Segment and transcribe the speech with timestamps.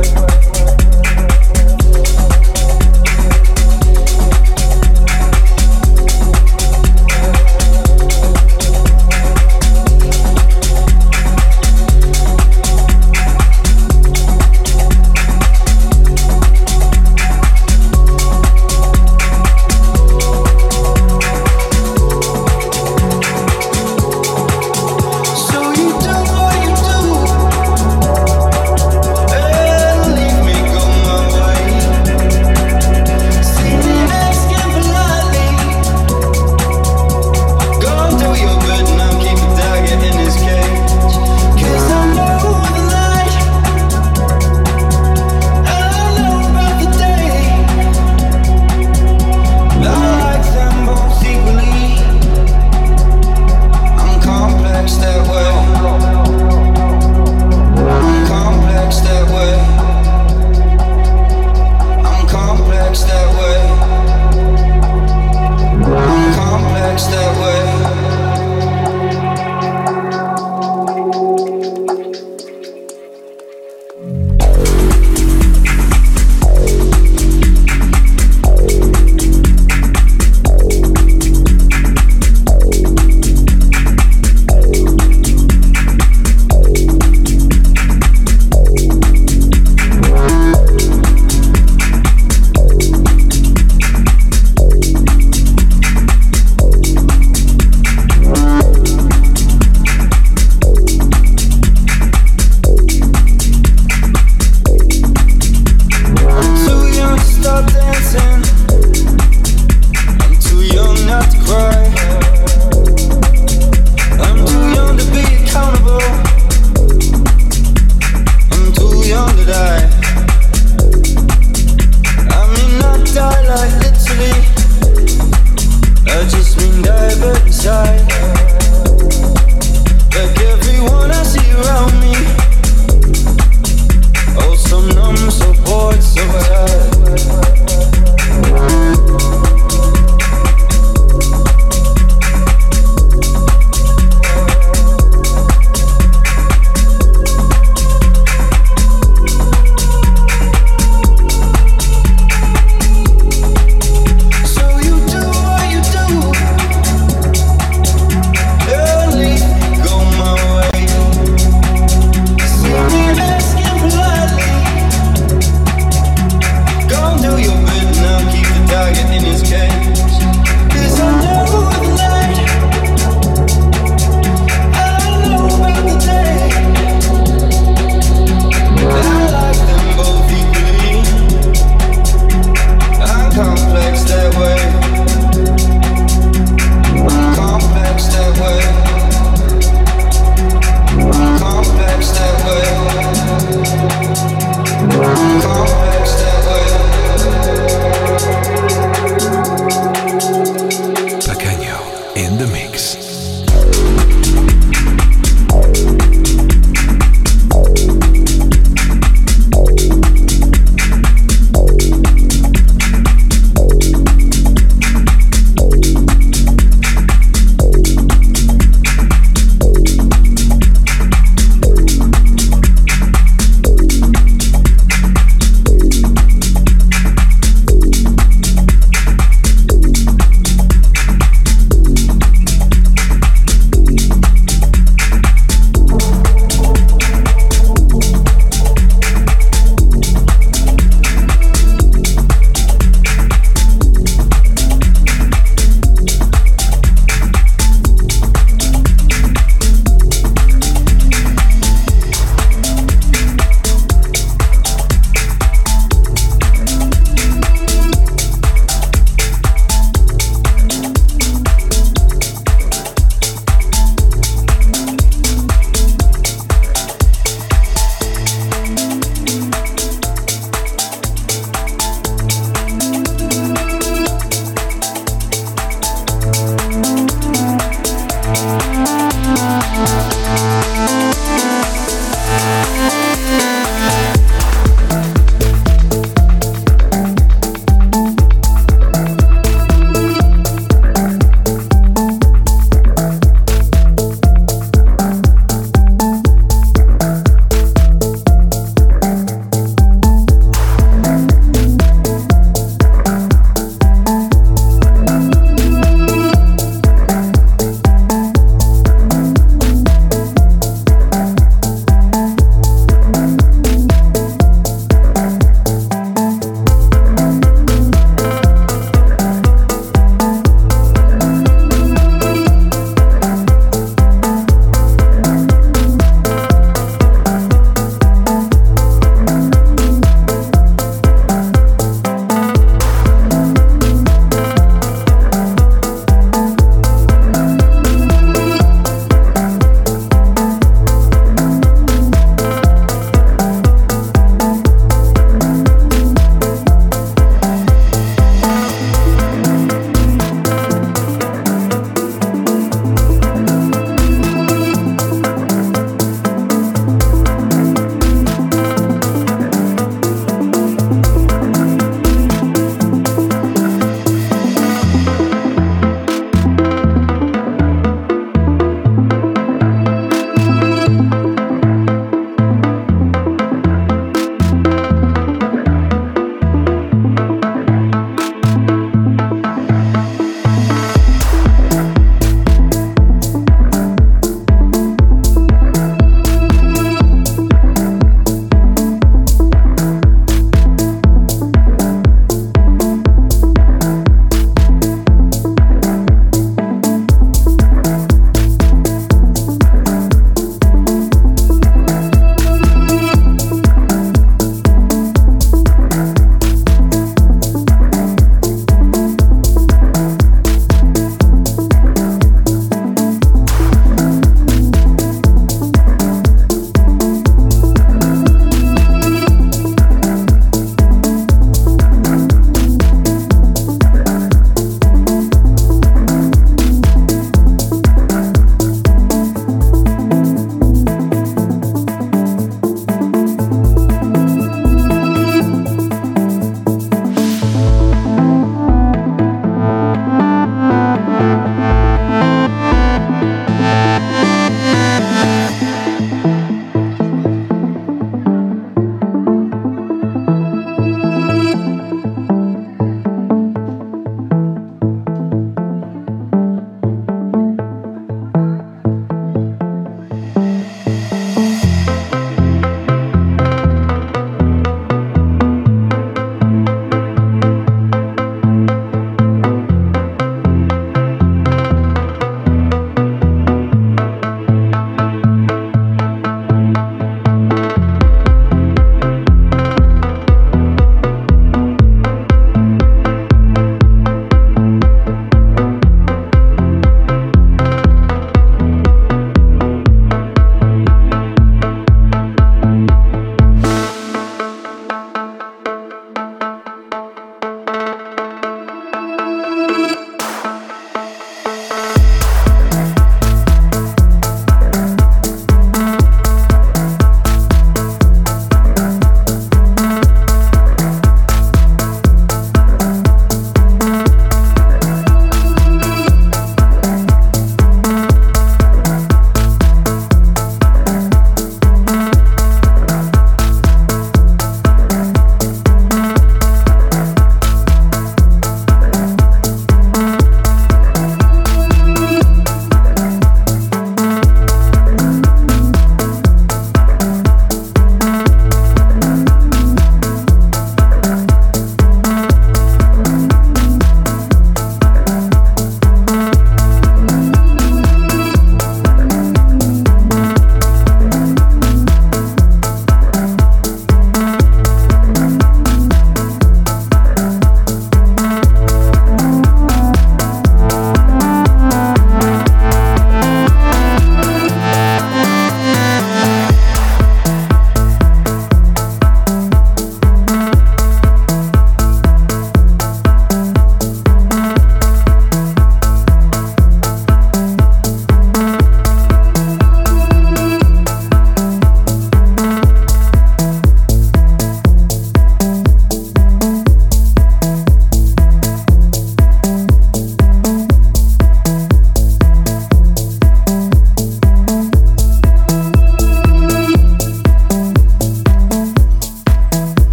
[0.00, 0.37] Thank.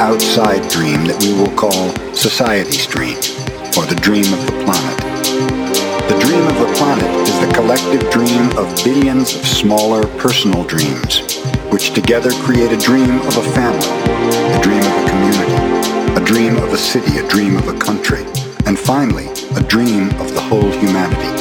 [0.00, 3.16] Outside dream that we will call society's dream,
[3.76, 4.98] or the dream of the planet.
[6.08, 11.40] The dream of the planet is the collective dream of billions of smaller personal dreams
[11.72, 13.88] which together create a dream of a family,
[14.54, 18.24] a dream of a community, a dream of a city, a dream of a country,
[18.66, 21.32] and finally, a dream of the whole humanity.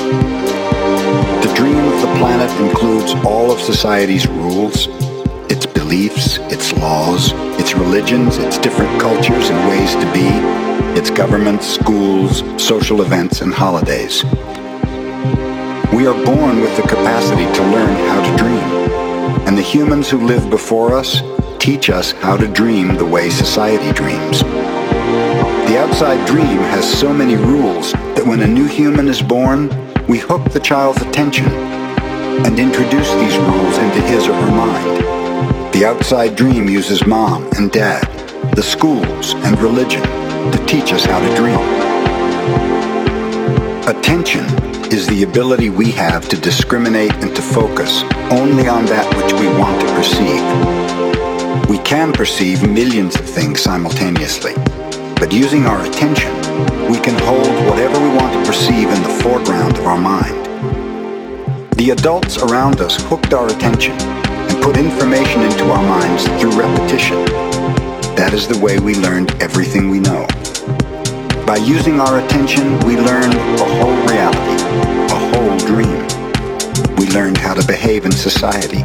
[1.46, 4.88] The dream of the planet includes all of society's rules,
[5.52, 7.32] its beliefs, its laws,
[7.80, 10.28] religions, its different cultures and ways to be,
[10.98, 14.24] its governments, schools, social events, and holidays.
[15.94, 18.86] We are born with the capacity to learn how to dream
[19.48, 21.22] and the humans who live before us
[21.60, 24.42] teach us how to dream the way society dreams.
[24.42, 29.70] The outside dream has so many rules that when a new human is born,
[30.08, 35.25] we hook the child's attention and introduce these rules into his or her mind.
[35.76, 38.08] The outside dream uses mom and dad,
[38.56, 40.02] the schools, and religion
[40.54, 41.60] to teach us how to dream.
[43.86, 44.46] Attention
[44.90, 49.48] is the ability we have to discriminate and to focus only on that which we
[49.60, 51.70] want to perceive.
[51.70, 54.54] We can perceive millions of things simultaneously,
[55.20, 56.34] but using our attention,
[56.90, 60.46] we can hold whatever we want to perceive in the foreground of our mind.
[61.76, 64.25] The adults around us hooked our attention
[64.66, 67.24] put information into our minds through repetition.
[68.18, 70.26] That is the way we learned everything we know.
[71.46, 74.58] By using our attention, we learned a whole reality,
[75.14, 76.02] a whole dream.
[76.98, 78.82] We learned how to behave in society,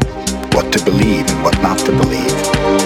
[0.52, 2.36] what to believe and what not to believe,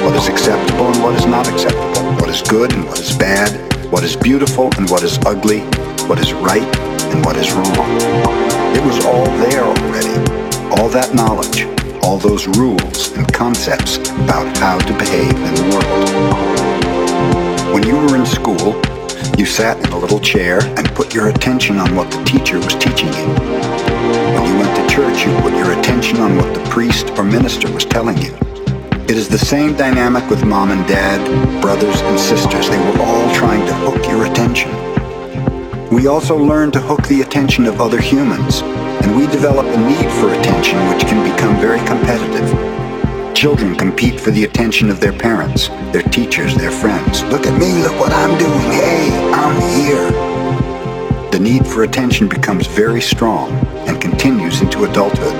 [0.07, 3.51] what is acceptable and what is not acceptable, what is good and what is bad,
[3.91, 5.62] what is beautiful and what is ugly,
[6.07, 6.71] what is right
[7.11, 7.75] and what is wrong.
[8.71, 10.15] It was all there already,
[10.79, 11.66] all that knowledge,
[12.05, 16.10] all those rules and concepts about how to behave in the world.
[17.72, 18.78] When you were in school,
[19.39, 22.74] you sat in a little chair and put your attention on what the teacher was
[22.74, 23.26] teaching you.
[24.35, 27.72] When you went to church, you put your attention on what the priest or minister
[27.72, 28.36] was telling you.
[29.09, 31.20] It is the same dynamic with mom and dad,
[31.62, 32.68] brothers and sisters.
[32.68, 34.94] They were all trying to hook your attention.
[35.95, 40.11] We also learn to hook the attention of other humans, and we develop a need
[40.15, 42.51] for attention which can become very competitive.
[43.33, 47.23] Children compete for the attention of their parents, their teachers, their friends.
[47.31, 48.73] Look at me, look what I'm doing.
[48.73, 51.31] Hey, I'm here.
[51.31, 53.53] The need for attention becomes very strong
[53.87, 55.37] and continues into adulthood.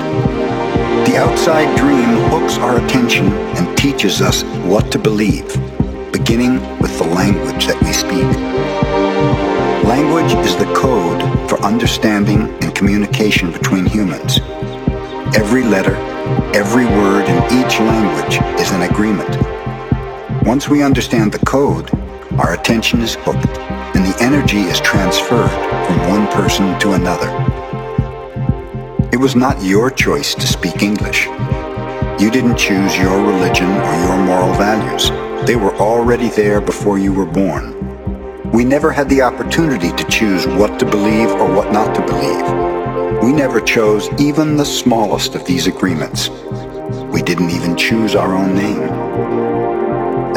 [1.05, 3.27] The outside dream hooks our attention
[3.57, 5.49] and teaches us what to believe,
[6.13, 9.44] beginning with the language that we speak.
[9.95, 14.39] Language is the code for understanding and communication between humans.
[15.35, 15.95] Every letter,
[16.55, 19.29] Every word in each language is an agreement.
[20.43, 21.91] Once we understand the code,
[22.39, 23.59] our attention is hooked
[23.95, 25.51] and the energy is transferred
[25.85, 27.29] from one person to another.
[29.13, 31.27] It was not your choice to speak English.
[32.19, 35.11] You didn't choose your religion or your moral values.
[35.45, 37.74] They were already there before you were born.
[38.55, 43.21] We never had the opportunity to choose what to believe or what not to believe.
[43.21, 46.29] We never chose even the smallest of these agreements.
[47.11, 48.83] We didn't even choose our own name.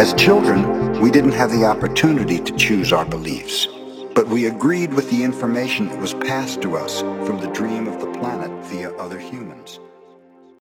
[0.00, 3.68] As children, we didn't have the opportunity to choose our beliefs,
[4.16, 8.00] but we agreed with the information that was passed to us from the dream of
[8.00, 9.37] the planet via other humans.